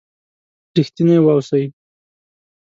[0.75, 1.63] رښتيني و اوسئ!